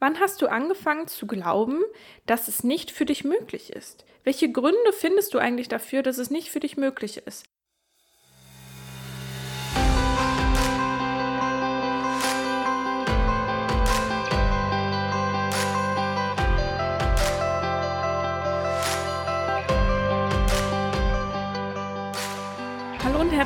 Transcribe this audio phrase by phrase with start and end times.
[0.00, 1.82] Wann hast du angefangen zu glauben,
[2.24, 4.06] dass es nicht für dich möglich ist?
[4.24, 7.49] Welche Gründe findest du eigentlich dafür, dass es nicht für dich möglich ist?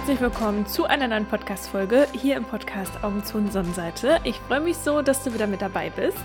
[0.06, 4.20] Herzlich willkommen zu einer neuen Podcast-Folge hier im Podcast Augen zu und Sonnenseite.
[4.24, 6.18] Ich freue mich so, dass du wieder mit dabei bist.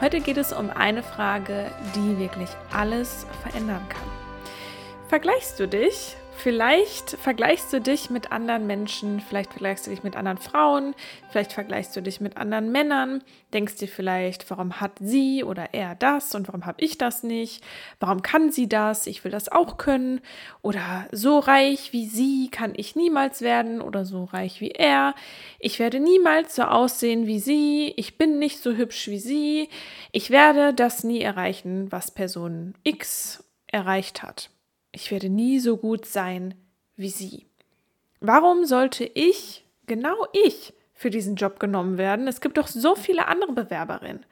[0.00, 4.08] Heute geht es um eine Frage, die wirklich alles verändern kann.
[5.08, 10.14] Vergleichst du dich Vielleicht vergleichst du dich mit anderen Menschen, vielleicht vergleichst du dich mit
[10.14, 10.94] anderen Frauen,
[11.30, 15.96] vielleicht vergleichst du dich mit anderen Männern, denkst dir vielleicht, warum hat sie oder er
[15.96, 17.64] das und warum habe ich das nicht?
[17.98, 19.08] Warum kann sie das?
[19.08, 20.20] Ich will das auch können.
[20.62, 25.16] Oder so reich wie sie kann ich niemals werden oder so reich wie er.
[25.58, 27.92] Ich werde niemals so aussehen wie sie.
[27.96, 29.68] Ich bin nicht so hübsch wie sie.
[30.12, 34.50] Ich werde das nie erreichen, was Person X erreicht hat
[34.92, 36.54] ich werde nie so gut sein
[36.96, 37.46] wie sie.
[38.20, 42.26] Warum sollte ich, genau ich, für diesen Job genommen werden?
[42.26, 44.26] Es gibt doch so viele andere Bewerberinnen.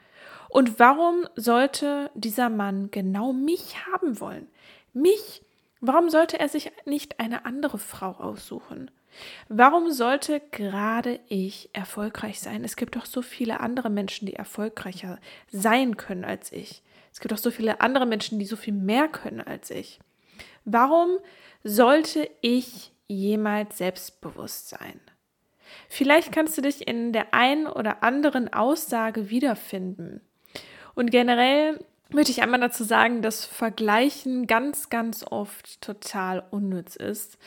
[0.49, 4.49] Und warum sollte dieser Mann genau mich haben wollen?
[4.93, 5.43] Mich?
[5.81, 8.91] Warum sollte er sich nicht eine andere Frau aussuchen?
[9.49, 12.65] Warum sollte gerade ich erfolgreich sein?
[12.65, 15.19] Es gibt doch so viele andere Menschen, die erfolgreicher
[15.51, 16.83] sein können als ich.
[17.13, 20.01] Es gibt doch so viele andere Menschen, die so viel mehr können als ich.
[20.67, 21.19] Warum
[21.63, 25.01] sollte ich jemals selbstbewusst sein?
[25.89, 30.21] Vielleicht kannst du dich in der einen oder anderen Aussage wiederfinden.
[30.97, 31.79] Und generell
[32.11, 37.39] würde ich einmal dazu sagen, dass Vergleichen ganz, ganz oft total unnütz ist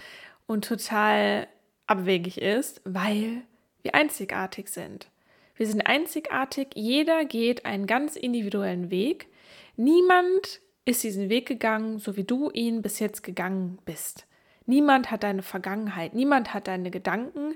[0.48, 1.48] und total
[1.88, 3.42] abwegig ist, weil
[3.82, 5.08] wir einzigartig sind.
[5.56, 9.28] Wir sind einzigartig, jeder geht einen ganz individuellen Weg.
[9.76, 14.26] Niemand ist diesen Weg gegangen, so wie du ihn bis jetzt gegangen bist.
[14.66, 17.56] Niemand hat deine Vergangenheit, niemand hat deine Gedanken,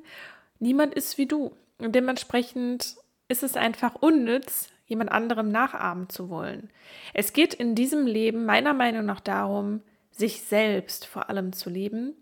[0.59, 1.55] niemand ist wie du.
[1.77, 2.95] Und dementsprechend
[3.27, 6.69] ist es einfach unnütz, jemand anderem nachahmen zu wollen.
[7.13, 9.81] Es geht in diesem Leben meiner Meinung nach darum,
[10.11, 12.15] sich selbst vor allem zu leben.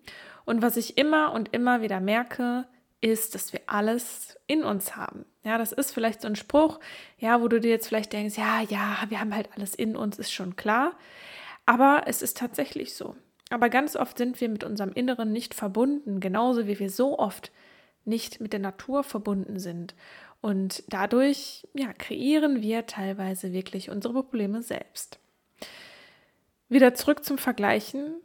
[0.46, 2.66] Und was ich immer und immer wieder merke,
[3.02, 5.26] ist, dass wir alles in uns haben.
[5.44, 6.80] Ja, das ist vielleicht so ein Spruch,
[7.18, 10.20] ja, wo du dir jetzt vielleicht denkst, ja, ja, wir haben halt alles in uns,
[10.20, 10.94] ist schon klar.
[11.66, 13.16] Aber es ist tatsächlich so.
[13.50, 17.52] Aber ganz oft sind wir mit unserem Inneren nicht verbunden, genauso wie wir so oft
[18.06, 19.96] nicht mit der Natur verbunden sind.
[20.42, 25.20] Und dadurch ja, kreieren wir teilweise wirklich unsere Probleme selbst.
[26.70, 28.16] Wieder zurück zum Vergleichen.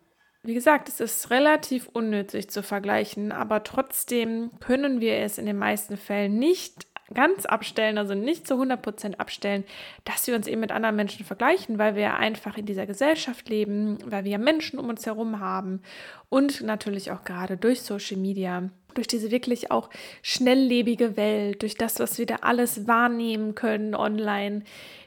[0.42, 5.58] Wie gesagt, es ist relativ unnötig zu vergleichen, aber trotzdem können wir es in den
[5.58, 9.64] meisten Fällen nicht ganz abstellen, also nicht zu 100% abstellen,
[10.04, 13.98] dass wir uns eben mit anderen Menschen vergleichen, weil wir einfach in dieser Gesellschaft leben,
[14.04, 15.82] weil wir Menschen um uns herum haben
[16.28, 19.90] und natürlich auch gerade durch Social Media durch diese wirklich auch
[20.22, 24.62] schnelllebige Welt, durch das, was wir da alles wahrnehmen können online,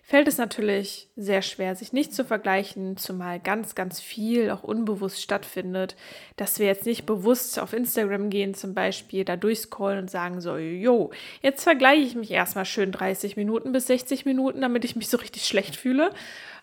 [0.09, 5.21] fällt es natürlich sehr schwer, sich nicht zu vergleichen, zumal ganz, ganz viel auch unbewusst
[5.21, 5.95] stattfindet,
[6.35, 10.57] dass wir jetzt nicht bewusst auf Instagram gehen zum Beispiel, da durchscrollen und sagen so,
[10.57, 11.11] jo,
[11.43, 15.17] jetzt vergleiche ich mich erstmal schön 30 Minuten bis 60 Minuten, damit ich mich so
[15.17, 16.09] richtig schlecht fühle.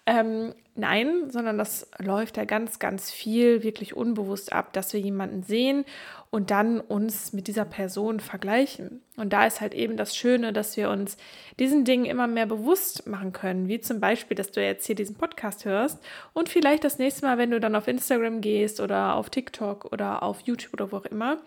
[0.09, 5.43] Ähm, nein, sondern das läuft ja ganz, ganz viel wirklich unbewusst ab, dass wir jemanden
[5.43, 5.85] sehen
[6.31, 9.03] und dann uns mit dieser Person vergleichen.
[9.17, 11.17] Und da ist halt eben das Schöne, dass wir uns
[11.59, 15.17] diesen Dingen immer mehr bewusst machen können, wie zum Beispiel, dass du jetzt hier diesen
[15.17, 15.99] Podcast hörst
[16.35, 20.23] und vielleicht das nächste Mal, wenn du dann auf Instagram gehst oder auf TikTok oder
[20.23, 21.39] auf YouTube oder wo auch immer,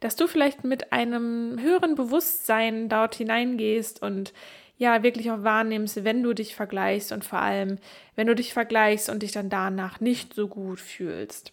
[0.00, 4.34] dass du vielleicht mit einem höheren Bewusstsein dort hineingehst und
[4.82, 7.78] ja wirklich auch wahrnimmst, wenn du dich vergleichst und vor allem,
[8.16, 11.52] wenn du dich vergleichst und dich dann danach nicht so gut fühlst.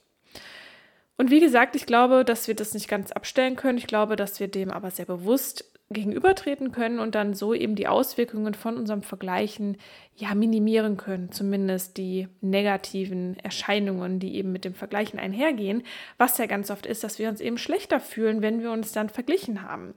[1.16, 3.78] Und wie gesagt, ich glaube, dass wir das nicht ganz abstellen können.
[3.78, 7.88] Ich glaube, dass wir dem aber sehr bewusst gegenübertreten können und dann so eben die
[7.88, 9.78] Auswirkungen von unserem Vergleichen
[10.16, 15.83] ja minimieren können, zumindest die negativen Erscheinungen, die eben mit dem Vergleichen einhergehen,
[16.18, 19.09] was ja ganz oft ist, dass wir uns eben schlechter fühlen, wenn wir uns dann
[19.09, 19.95] verglichen haben.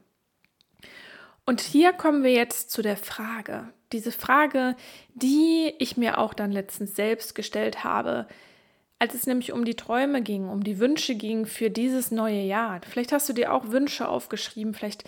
[1.44, 3.72] Und hier kommen wir jetzt zu der Frage.
[3.92, 4.76] Diese Frage,
[5.14, 8.26] die ich mir auch dann letztens selbst gestellt habe,
[8.98, 12.80] als es nämlich um die Träume ging, um die Wünsche ging für dieses neue Jahr.
[12.88, 15.04] Vielleicht hast du dir auch Wünsche aufgeschrieben, vielleicht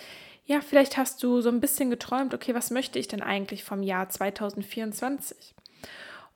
[0.47, 3.81] ja, vielleicht hast du so ein bisschen geträumt, okay, was möchte ich denn eigentlich vom
[3.81, 5.55] Jahr 2024?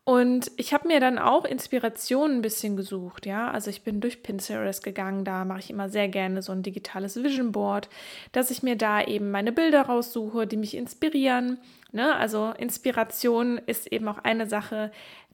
[0.09, 3.51] Und ich habe mir dann auch Inspiration ein bisschen gesucht, ja.
[3.51, 7.23] Also ich bin durch Pinterest gegangen, da mache ich immer sehr gerne so ein digitales
[7.23, 7.89] Vision Board,
[8.31, 11.59] dass ich mir da eben meine Bilder raussuche, die mich inspirieren,
[11.91, 12.15] Ne?
[12.15, 14.91] Also Inspiration ist eben auch eine Sache,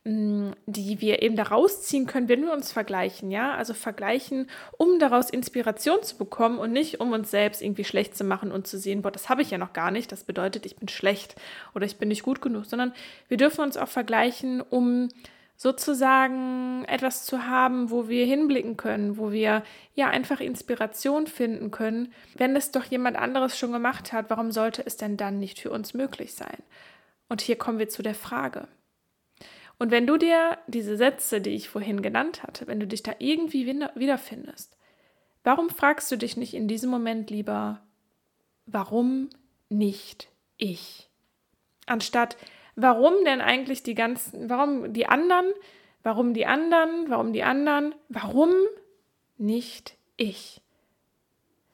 [0.08, 4.48] die wir eben daraus ziehen können, wenn wir uns vergleichen, ja, also vergleichen,
[4.78, 8.68] um daraus Inspiration zu bekommen und nicht um uns selbst irgendwie schlecht zu machen und
[8.68, 11.36] zu sehen, boah, das habe ich ja noch gar nicht, das bedeutet, ich bin schlecht
[11.74, 12.94] oder ich bin nicht gut genug, sondern
[13.30, 15.10] wir dürfen uns auch vergleichen, um
[15.58, 19.64] sozusagen etwas zu haben, wo wir hinblicken können, wo wir
[19.96, 22.14] ja einfach Inspiration finden können.
[22.36, 25.72] Wenn es doch jemand anderes schon gemacht hat, warum sollte es denn dann nicht für
[25.72, 26.58] uns möglich sein?
[27.28, 28.68] Und hier kommen wir zu der Frage.
[29.78, 33.14] Und wenn du dir diese Sätze, die ich vorhin genannt hatte, wenn du dich da
[33.20, 34.78] irgendwie wiederfindest,
[35.44, 37.82] warum fragst du dich nicht in diesem Moment lieber,
[38.66, 39.30] warum
[39.70, 41.10] nicht ich?
[41.86, 42.38] Anstatt,
[42.76, 45.52] warum denn eigentlich die ganzen, warum die anderen,
[46.04, 48.54] warum die anderen, warum die anderen, warum
[49.38, 50.62] nicht ich?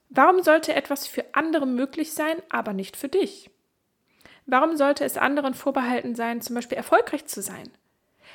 [0.10, 3.50] Warum sollte etwas für andere möglich sein, aber nicht für dich?
[4.46, 7.72] Warum sollte es anderen vorbehalten sein, zum Beispiel erfolgreich zu sein?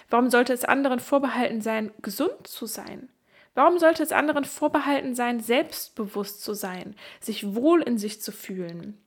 [0.08, 3.08] Warum sollte es anderen vorbehalten sein, gesund zu sein?
[3.54, 9.02] Warum sollte es anderen vorbehalten sein, selbstbewusst zu sein, sich wohl in sich zu fühlen?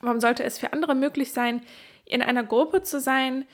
[0.00, 1.62] Warum sollte es für andere möglich sein,
[2.04, 3.46] in einer Gruppe zu sein,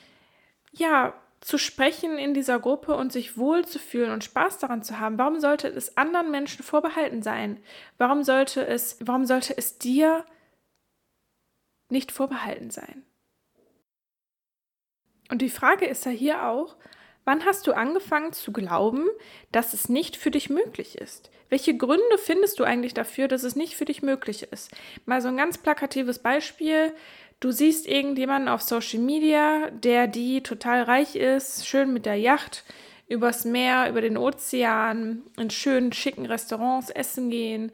[0.73, 5.01] ja, zu sprechen in dieser Gruppe und sich wohl zu fühlen und Spaß daran zu
[5.01, 5.19] haben.
[5.19, 7.61] Warum sollte es anderen Menschen vorbehalten sein?
[7.99, 10.25] Warum sollte es, warum sollte es dir
[11.89, 13.05] nicht vorbehalten sein?
[15.33, 16.77] Und die Frage ist ja hier auch,
[17.25, 19.07] wann hast du angefangen zu glauben,
[19.51, 21.31] dass es nicht für dich möglich ist?
[21.49, 24.71] Welche Gründe findest du eigentlich dafür, dass es nicht für dich möglich ist?
[25.07, 26.93] Mal so ein ganz plakatives Beispiel.
[27.41, 32.63] Du siehst irgendjemanden auf Social Media, der die total reich ist, schön mit der Yacht
[33.09, 37.73] übers Meer, über den Ozean, in schönen, schicken Restaurants essen gehen.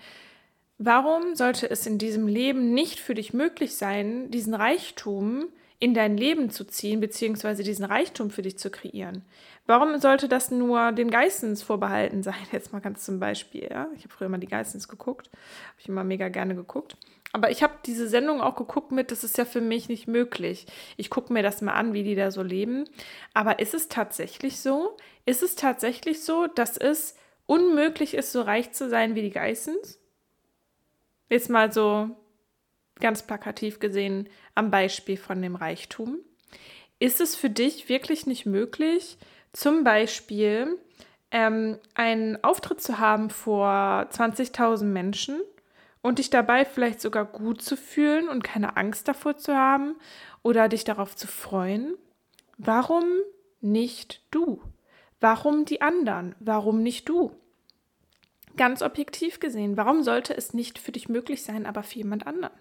[0.79, 5.49] Warum sollte es in diesem Leben nicht für dich möglich sein, diesen Reichtum
[5.81, 9.25] in dein Leben zu ziehen, beziehungsweise diesen Reichtum für dich zu kreieren?
[9.67, 12.35] Warum sollte das nur den Geistens vorbehalten sein?
[12.53, 13.69] Jetzt mal ganz zum Beispiel.
[13.71, 13.89] Ja?
[13.95, 16.97] Ich habe früher mal die Geistens geguckt, habe ich immer mega gerne geguckt.
[17.33, 20.67] Aber ich habe diese Sendung auch geguckt mit, das ist ja für mich nicht möglich.
[20.97, 22.85] Ich gucke mir das mal an, wie die da so leben.
[23.35, 24.97] Aber ist es tatsächlich so?
[25.27, 30.01] Ist es tatsächlich so, dass es unmöglich ist, so reich zu sein wie die Geissens?
[31.29, 32.17] Jetzt mal so
[33.01, 36.19] ganz plakativ gesehen am Beispiel von dem Reichtum.
[36.99, 39.19] Ist es für dich wirklich nicht möglich,
[39.53, 40.79] zum Beispiel
[41.31, 45.41] ähm, einen Auftritt zu haben vor 20.000 Menschen
[46.03, 49.97] und dich dabei vielleicht sogar gut zu fühlen und keine Angst davor zu haben
[50.43, 51.95] oder dich darauf zu freuen?
[52.57, 53.05] Warum
[53.61, 54.63] nicht du?
[55.21, 56.35] Warum die anderen?
[56.41, 57.33] Warum nicht du?
[58.57, 62.55] Ganz objektiv gesehen, warum sollte es nicht für dich möglich sein, aber für jemand anderen?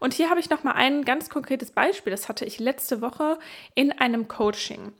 [0.00, 2.10] Und hier habe ich noch mal ein ganz konkretes Beispiel.
[2.10, 3.38] Das hatte ich letzte Woche
[3.74, 4.92] in einem Coaching.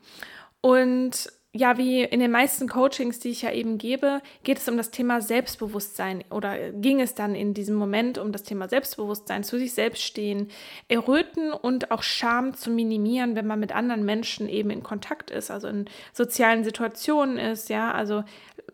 [0.61, 4.77] Und ja, wie in den meisten Coachings, die ich ja eben gebe, geht es um
[4.77, 9.59] das Thema Selbstbewusstsein oder ging es dann in diesem Moment um das Thema Selbstbewusstsein, zu
[9.59, 10.51] sich selbst stehen,
[10.89, 15.51] Erröten und auch Scham zu minimieren, wenn man mit anderen Menschen eben in Kontakt ist,
[15.51, 18.25] also in sozialen Situationen ist, ja, also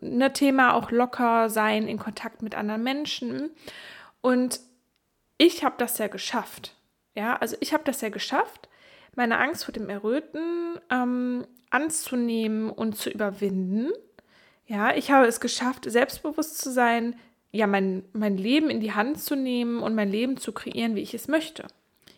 [0.01, 3.51] ein ne Thema auch locker sein in Kontakt mit anderen Menschen.
[4.19, 4.59] Und
[5.37, 6.75] ich habe das ja geschafft,
[7.15, 8.69] ja, also ich habe das ja geschafft,
[9.15, 13.91] meine Angst vor dem Erröten ähm, anzunehmen und zu überwinden.
[14.67, 17.15] Ja, ich habe es geschafft, selbstbewusst zu sein,
[17.51, 21.01] ja, mein, mein Leben in die Hand zu nehmen und mein Leben zu kreieren, wie
[21.01, 21.65] ich es möchte.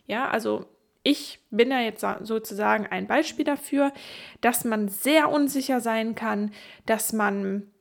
[0.08, 0.66] Ja, also
[1.04, 3.94] ich bin ja jetzt sozusagen ein Beispiel dafür,
[4.42, 6.52] dass man sehr unsicher sein kann,
[6.86, 7.72] dass man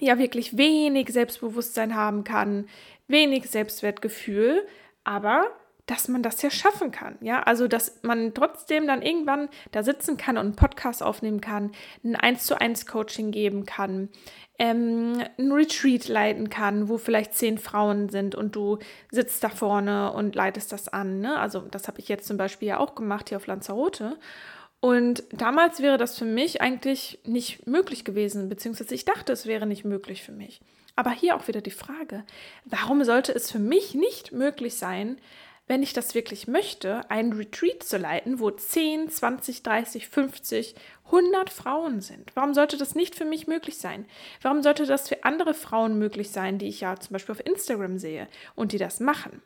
[0.00, 2.68] ja wirklich wenig Selbstbewusstsein haben kann,
[3.08, 4.66] wenig Selbstwertgefühl,
[5.04, 5.46] aber
[5.90, 7.18] dass man das ja schaffen kann.
[7.20, 11.72] Ja, also dass man trotzdem dann irgendwann da sitzen kann und einen Podcast aufnehmen kann,
[12.04, 14.08] ein 1 zu 1 Coaching geben kann,
[14.60, 18.78] ähm, ein Retreat leiten kann, wo vielleicht zehn Frauen sind und du
[19.10, 21.20] sitzt da vorne und leitest das an.
[21.20, 21.38] Ne?
[21.38, 24.16] Also das habe ich jetzt zum Beispiel ja auch gemacht hier auf Lanzarote.
[24.80, 29.66] Und damals wäre das für mich eigentlich nicht möglich gewesen, beziehungsweise ich dachte, es wäre
[29.66, 30.60] nicht möglich für mich.
[30.96, 32.24] Aber hier auch wieder die Frage,
[32.64, 35.18] warum sollte es für mich nicht möglich sein,
[35.70, 41.48] wenn ich das wirklich möchte, einen Retreat zu leiten, wo 10, 20, 30, 50, 100
[41.48, 42.34] Frauen sind.
[42.34, 44.04] Warum sollte das nicht für mich möglich sein?
[44.42, 47.98] Warum sollte das für andere Frauen möglich sein, die ich ja zum Beispiel auf Instagram
[47.98, 49.42] sehe und die das machen?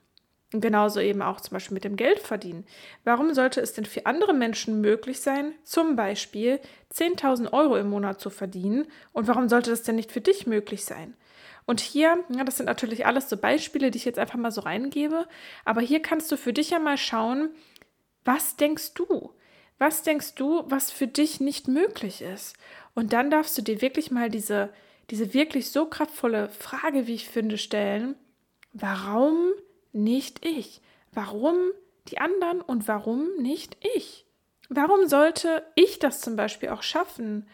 [0.54, 2.64] Und genauso eben auch zum Beispiel mit dem Geld verdienen.
[3.02, 6.60] Warum sollte es denn für andere Menschen möglich sein, zum Beispiel
[6.94, 8.86] 10.000 Euro im Monat zu verdienen?
[9.10, 11.16] Und warum sollte das denn nicht für dich möglich sein?
[11.66, 14.60] Und hier, ja, das sind natürlich alles so Beispiele, die ich jetzt einfach mal so
[14.60, 15.26] reingebe,
[15.64, 17.50] aber hier kannst du für dich ja mal schauen,
[18.24, 19.34] Was denkst du?
[19.78, 22.56] Was denkst du, was für dich nicht möglich ist?
[22.94, 24.72] Und dann darfst du dir wirklich mal diese,
[25.10, 28.14] diese wirklich so kraftvolle Frage, wie ich finde, stellen.
[28.72, 29.52] Warum
[29.94, 30.80] nicht ich?
[31.12, 31.56] Warum
[32.08, 34.26] die anderen und warum nicht ich?
[34.68, 37.46] Warum sollte ich das zum Beispiel auch schaffen,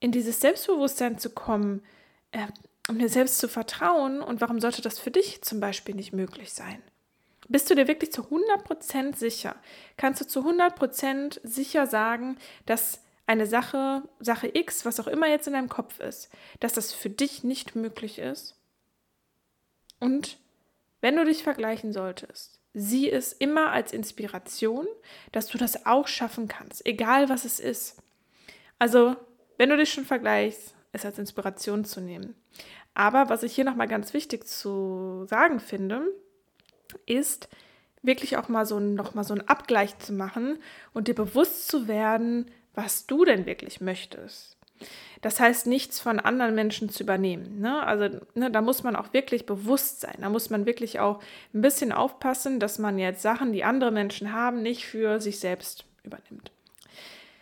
[0.00, 1.82] in dieses Selbstbewusstsein zu kommen,
[2.32, 2.46] äh,
[2.88, 4.22] um mir selbst zu vertrauen?
[4.22, 6.82] Und warum sollte das für dich zum Beispiel nicht möglich sein?
[7.48, 9.56] Bist du dir wirklich zu 100% sicher?
[9.96, 15.46] Kannst du zu 100% sicher sagen, dass eine Sache, Sache X, was auch immer jetzt
[15.46, 16.30] in deinem Kopf ist,
[16.60, 18.56] dass das für dich nicht möglich ist?
[19.98, 20.38] Und
[21.02, 24.86] wenn du dich vergleichen solltest, sieh es immer als Inspiration,
[25.30, 28.02] dass du das auch schaffen kannst, egal was es ist.
[28.78, 29.16] Also,
[29.58, 32.34] wenn du dich schon vergleichst, es als Inspiration zu nehmen.
[32.94, 36.06] Aber was ich hier nochmal ganz wichtig zu sagen finde,
[37.06, 37.48] ist,
[38.02, 40.58] wirklich auch mal so, noch mal so einen Abgleich zu machen
[40.92, 44.56] und dir bewusst zu werden, was du denn wirklich möchtest.
[45.20, 47.60] Das heißt, nichts von anderen Menschen zu übernehmen.
[47.60, 47.84] Ne?
[47.84, 50.16] Also ne, da muss man auch wirklich bewusst sein.
[50.20, 51.20] Da muss man wirklich auch
[51.54, 55.84] ein bisschen aufpassen, dass man jetzt Sachen, die andere Menschen haben, nicht für sich selbst
[56.02, 56.50] übernimmt.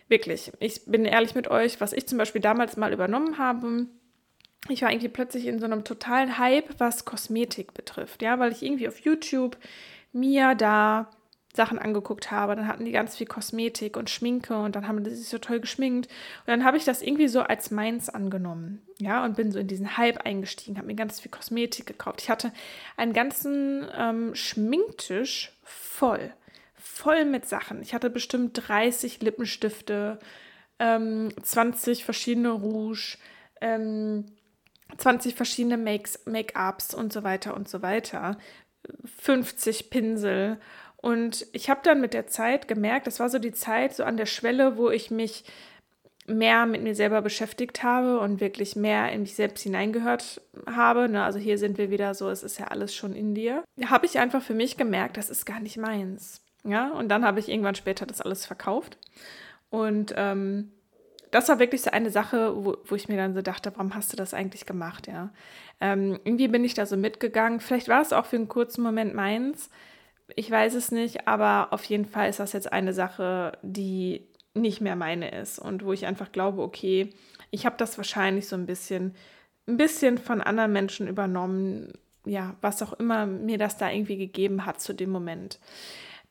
[0.08, 3.86] Wirklich, ich bin ehrlich mit euch, was ich zum Beispiel damals mal übernommen habe,
[4.68, 8.62] ich war irgendwie plötzlich in so einem totalen Hype, was Kosmetik betrifft, ja, weil ich
[8.62, 9.56] irgendwie auf YouTube
[10.12, 11.10] mir da
[11.54, 12.54] Sachen angeguckt habe.
[12.54, 15.60] Dann hatten die ganz viel Kosmetik und Schminke und dann haben die sich so toll
[15.60, 16.06] geschminkt.
[16.06, 18.82] Und dann habe ich das irgendwie so als meins angenommen.
[18.98, 22.22] Ja, und bin so in diesen Hype eingestiegen, habe mir ganz viel Kosmetik gekauft.
[22.22, 22.52] Ich hatte
[22.96, 26.32] einen ganzen ähm, Schminktisch voll.
[26.76, 27.82] Voll mit Sachen.
[27.82, 30.18] Ich hatte bestimmt 30 Lippenstifte,
[30.78, 33.18] ähm, 20 verschiedene Rouge,
[33.60, 34.26] ähm,
[34.96, 38.38] 20 verschiedene Make-ups und so weiter und so weiter.
[39.18, 40.58] 50 Pinsel.
[41.00, 44.16] Und ich habe dann mit der Zeit gemerkt, das war so die Zeit so an
[44.16, 45.44] der Schwelle, wo ich mich
[46.26, 51.08] mehr mit mir selber beschäftigt habe und wirklich mehr in mich selbst hineingehört habe.
[51.08, 51.24] Ne?
[51.24, 53.64] Also hier sind wir wieder so, es ist ja alles schon in dir.
[53.86, 56.42] Habe ich einfach für mich gemerkt, das ist gar nicht meins.
[56.62, 58.98] Ja, und dann habe ich irgendwann später das alles verkauft.
[59.70, 60.72] Und ähm,
[61.30, 64.12] das war wirklich so eine Sache, wo, wo ich mir dann so dachte, warum hast
[64.12, 65.30] du das eigentlich gemacht, ja?
[65.80, 67.60] Ähm, irgendwie bin ich da so mitgegangen.
[67.60, 69.70] Vielleicht war es auch für einen kurzen Moment meins.
[70.36, 74.80] Ich weiß es nicht, aber auf jeden Fall ist das jetzt eine Sache, die nicht
[74.80, 77.10] mehr meine ist und wo ich einfach glaube, okay,
[77.50, 79.14] ich habe das wahrscheinlich so ein bisschen,
[79.66, 81.92] ein bisschen von anderen Menschen übernommen,
[82.24, 85.58] ja, was auch immer mir das da irgendwie gegeben hat zu dem Moment.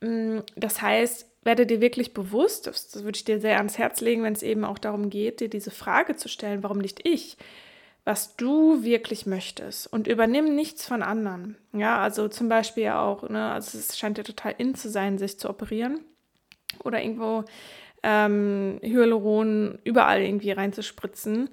[0.01, 4.01] Mm, das heißt, werde dir wirklich bewusst, das, das würde ich dir sehr ans Herz
[4.01, 7.37] legen, wenn es eben auch darum geht, dir diese Frage zu stellen, warum nicht ich?
[8.09, 11.57] Was du wirklich möchtest und übernimm nichts von anderen.
[11.73, 15.37] Ja, also zum Beispiel auch, ne, also es scheint ja total in zu sein, sich
[15.37, 15.99] zu operieren
[16.83, 17.43] oder irgendwo
[18.01, 21.51] ähm, Hyaluron überall irgendwie reinzuspritzen.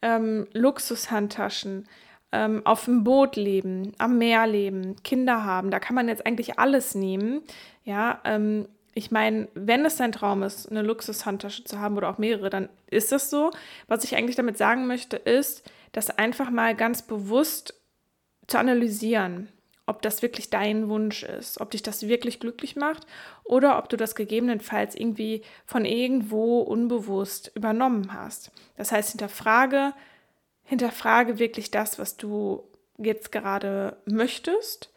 [0.00, 1.86] Ähm, Luxushandtaschen,
[2.32, 6.58] ähm, auf dem Boot leben, am Meer leben, Kinder haben, da kann man jetzt eigentlich
[6.58, 7.42] alles nehmen.
[7.84, 12.16] Ja, ähm, ich meine, wenn es dein Traum ist, eine Luxushandtasche zu haben oder auch
[12.16, 13.50] mehrere, dann ist das so.
[13.88, 17.74] Was ich eigentlich damit sagen möchte, ist, das einfach mal ganz bewusst
[18.46, 19.48] zu analysieren,
[19.86, 23.06] ob das wirklich dein Wunsch ist, ob dich das wirklich glücklich macht
[23.44, 28.50] oder ob du das gegebenenfalls irgendwie von irgendwo unbewusst übernommen hast.
[28.76, 29.94] Das heißt, hinterfrage,
[30.62, 32.68] hinterfrage wirklich das, was du
[32.98, 34.92] jetzt gerade möchtest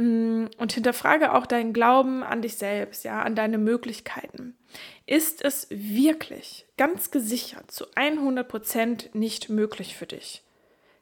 [0.00, 4.56] und hinterfrage auch deinen Glauben an dich selbst, ja, an deine Möglichkeiten.
[5.06, 10.42] Ist es wirklich ganz gesichert zu 100 Prozent nicht möglich für dich?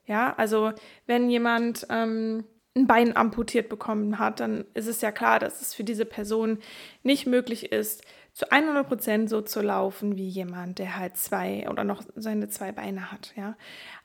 [0.06, 0.72] Ja, also
[1.06, 5.74] wenn jemand ähm, ein Bein amputiert bekommen hat, dann ist es ja klar, dass es
[5.74, 6.58] für diese Person
[7.02, 8.02] nicht möglich ist,
[8.32, 12.72] zu 100 Prozent so zu laufen wie jemand, der halt zwei oder noch seine zwei
[12.72, 13.32] Beine hat.
[13.36, 13.56] Ja,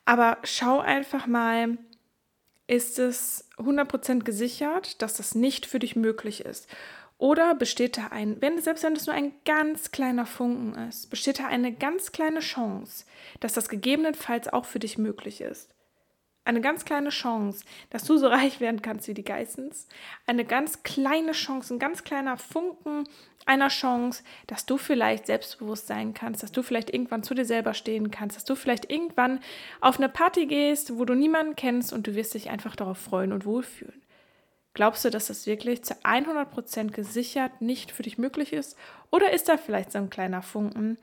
[0.05, 1.77] aber schau einfach mal,
[2.67, 6.67] ist es 100% gesichert, dass das nicht für dich möglich ist?
[7.17, 11.39] Oder besteht da ein, wenn, selbst wenn es nur ein ganz kleiner Funken ist, besteht
[11.39, 13.05] da eine ganz kleine Chance,
[13.39, 15.72] dass das gegebenenfalls auch für dich möglich ist?
[16.45, 19.87] Eine ganz kleine Chance, dass du so reich werden kannst wie die Geissens.
[20.27, 23.07] Eine ganz kleine Chance, ein ganz kleiner Funken
[23.45, 27.73] einer Chance, dass du vielleicht selbstbewusst sein kannst, dass du vielleicht irgendwann zu dir selber
[27.73, 29.39] stehen kannst, dass du vielleicht irgendwann
[29.81, 33.33] auf eine Party gehst, wo du niemanden kennst und du wirst dich einfach darauf freuen
[33.33, 34.01] und wohlfühlen.
[34.73, 38.75] Glaubst du, dass das wirklich zu 100% gesichert nicht für dich möglich ist?
[39.11, 40.97] Oder ist da vielleicht so ein kleiner Funken,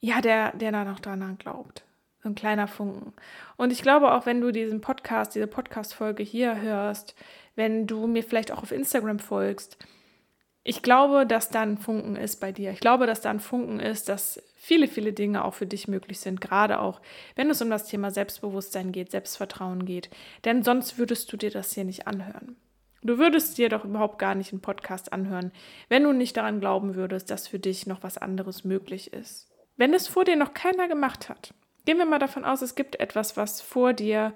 [0.00, 1.84] ja, der, der da noch daran glaubt?
[2.22, 3.14] So ein kleiner Funken.
[3.56, 7.14] Und ich glaube auch, wenn du diesen Podcast, diese Podcast-Folge hier hörst,
[7.56, 9.78] wenn du mir vielleicht auch auf Instagram folgst,
[10.62, 12.70] Ich glaube, dass da ein Funken ist bei dir.
[12.70, 16.20] Ich glaube, dass da ein Funken ist, dass viele, viele Dinge auch für dich möglich
[16.20, 17.00] sind, gerade auch,
[17.34, 20.10] wenn es um das Thema Selbstbewusstsein geht, Selbstvertrauen geht.
[20.44, 22.56] Denn sonst würdest du dir das hier nicht anhören.
[23.02, 25.52] Du würdest dir doch überhaupt gar nicht einen Podcast anhören,
[25.88, 29.48] wenn du nicht daran glauben würdest, dass für dich noch was anderes möglich ist.
[29.78, 33.00] Wenn es vor dir noch keiner gemacht hat, gehen wir mal davon aus, es gibt
[33.00, 34.34] etwas, was vor dir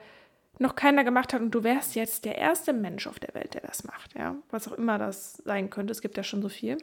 [0.59, 3.63] noch keiner gemacht hat und du wärst jetzt der erste Mensch auf der Welt, der
[3.63, 6.79] das macht, ja, was auch immer das sein könnte, es gibt ja schon so viel.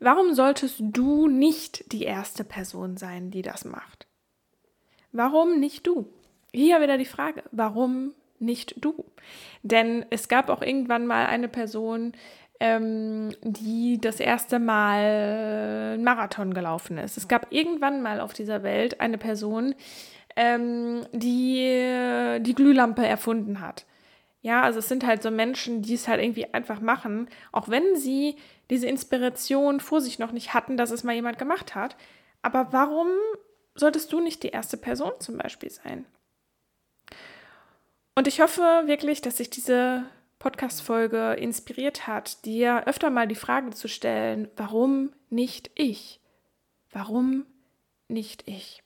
[0.00, 4.06] Warum solltest du nicht die erste Person sein, die das macht?
[5.12, 6.08] Warum nicht du?
[6.52, 9.04] Hier wieder die Frage, warum nicht du?
[9.62, 12.12] Denn es gab auch irgendwann mal eine Person,
[12.64, 17.18] ähm, die das erste Mal Marathon gelaufen ist.
[17.18, 19.74] Es gab irgendwann mal auf dieser Welt eine Person,
[20.34, 23.84] ähm, die die Glühlampe erfunden hat.
[24.40, 27.96] Ja, also es sind halt so Menschen, die es halt irgendwie einfach machen, auch wenn
[27.96, 28.36] sie
[28.70, 31.96] diese Inspiration vor sich noch nicht hatten, dass es mal jemand gemacht hat.
[32.40, 33.08] Aber warum
[33.74, 36.06] solltest du nicht die erste Person zum Beispiel sein?
[38.14, 40.04] Und ich hoffe wirklich, dass sich diese
[40.44, 46.20] Podcast-Folge inspiriert hat, dir öfter mal die Frage zu stellen, warum nicht ich?
[46.92, 47.46] Warum
[48.08, 48.82] nicht ich?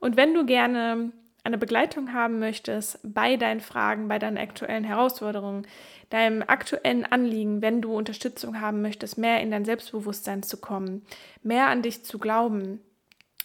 [0.00, 1.12] Und wenn du gerne
[1.44, 5.68] eine Begleitung haben möchtest bei deinen Fragen, bei deinen aktuellen Herausforderungen,
[6.10, 11.06] deinem aktuellen Anliegen, wenn du Unterstützung haben möchtest, mehr in dein Selbstbewusstsein zu kommen,
[11.44, 12.80] mehr an dich zu glauben,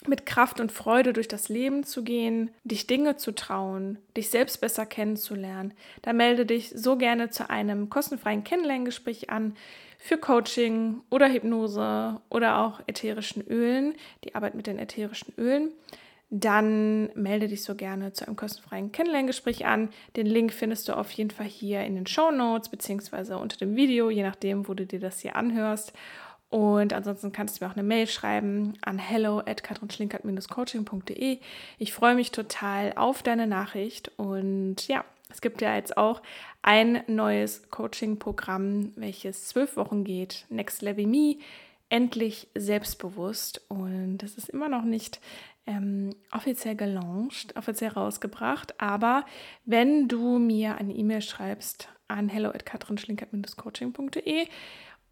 [0.08, 4.62] mit Kraft und Freude durch das Leben zu gehen, dich Dinge zu trauen, dich selbst
[4.62, 9.56] besser kennenzulernen, dann melde dich so gerne zu einem kostenfreien Kennenlerngespräch an
[10.00, 13.94] für Coaching oder Hypnose oder auch ätherischen Ölen,
[14.24, 15.72] die Arbeit mit den ätherischen Ölen
[16.34, 19.90] dann melde dich so gerne zu einem kostenfreien Kennenlerngespräch an.
[20.16, 23.76] Den Link findest du auf jeden Fall hier in den Show Notes beziehungsweise unter dem
[23.76, 25.92] Video, je nachdem, wo du dir das hier anhörst.
[26.52, 30.20] Und ansonsten kannst du mir auch eine Mail schreiben an hello at coachingde
[31.78, 36.22] Ich freue mich total auf deine Nachricht und ja, es gibt ja jetzt auch
[36.62, 41.38] ein neues Coaching-Programm, welches zwölf Wochen geht, Next Level Me,
[41.88, 43.62] endlich selbstbewusst.
[43.70, 45.22] Und das ist immer noch nicht
[45.66, 48.82] ähm, offiziell gelauncht, offiziell rausgebracht.
[48.82, 49.24] Aber
[49.64, 54.48] wenn du mir eine E-Mail schreibst an hello@katrinschlinkert-coaching.de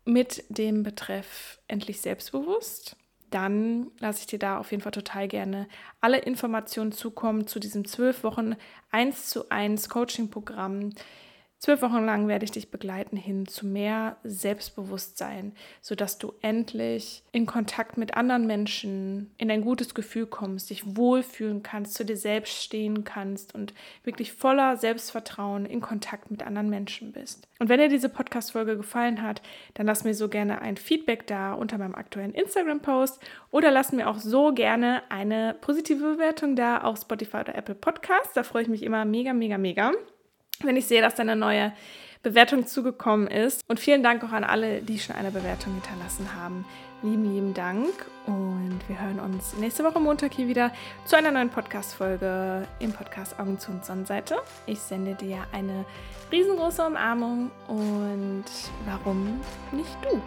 [0.10, 2.96] mit dem Betreff endlich selbstbewusst,
[3.30, 5.68] dann lasse ich dir da auf jeden Fall total gerne
[6.02, 8.56] alle Informationen zukommen zu diesem zwölf Wochen
[8.92, 10.94] 1 zu 1 Coaching-Programm
[11.60, 17.46] Zwölf Wochen lang werde ich dich begleiten hin zu mehr Selbstbewusstsein, sodass du endlich in
[17.46, 22.64] Kontakt mit anderen Menschen in ein gutes Gefühl kommst, dich wohlfühlen kannst, zu dir selbst
[22.64, 23.74] stehen kannst und
[24.06, 27.46] wirklich voller Selbstvertrauen in Kontakt mit anderen Menschen bist.
[27.60, 29.42] Und wenn dir diese Podcast-Folge gefallen hat,
[29.74, 33.20] dann lass mir so gerne ein Feedback da unter meinem aktuellen Instagram-Post
[33.52, 38.34] oder lass mir auch so gerne eine positive Bewertung da auf Spotify oder Apple Podcasts.
[38.34, 39.92] Da freue ich mich immer mega, mega, mega
[40.64, 41.74] wenn ich sehe, dass da eine neue
[42.22, 43.64] Bewertung zugekommen ist.
[43.68, 46.66] Und vielen Dank auch an alle, die schon eine Bewertung hinterlassen haben.
[47.02, 47.90] Lieben, lieben Dank.
[48.26, 50.72] Und wir hören uns nächste Woche Montag hier wieder
[51.06, 54.38] zu einer neuen Podcast-Folge im Podcast Augen zu und Sonnenseite.
[54.66, 55.86] Ich sende dir eine
[56.32, 58.46] riesengroße Umarmung und
[58.86, 59.40] warum
[59.72, 60.22] nicht du?